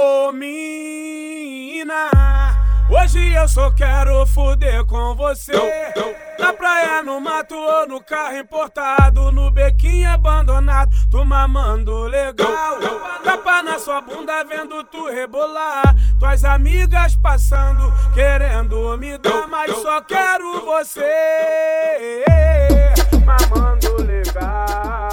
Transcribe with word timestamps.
Ô 0.00 0.30
mina, 0.30 2.08
hoje 2.88 3.34
eu 3.34 3.48
só 3.48 3.68
quero 3.72 4.24
fuder 4.26 4.84
com 4.84 5.16
você. 5.16 5.52
Na 6.38 6.52
praia, 6.52 7.02
no 7.02 7.20
mato 7.20 7.56
ou 7.56 7.88
no 7.88 8.00
carro 8.00 8.38
importado, 8.38 9.32
no 9.32 9.50
bequinho 9.50 10.08
abandonado, 10.08 10.94
tu 11.10 11.24
mamando 11.24 12.04
legal. 12.04 12.78
Tapa 13.24 13.60
na 13.64 13.76
sua 13.80 14.00
bunda 14.00 14.44
vendo 14.44 14.84
tu 14.84 15.08
rebolar. 15.08 15.96
Tuas 16.16 16.44
amigas 16.44 17.16
passando, 17.16 17.92
querendo 18.14 18.96
me 18.98 19.18
dar, 19.18 19.48
mas 19.48 19.76
só 19.78 20.00
quero 20.02 20.64
você. 20.64 22.24
Mamando 23.26 23.96
legal, 24.04 24.04
mamando 24.04 24.04
legal. 24.04 25.07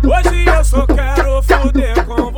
Hoje 0.00 0.44
eu 0.46 0.64
só 0.64 0.86
quero 0.86 1.42
foder 1.42 2.04
com 2.06 2.31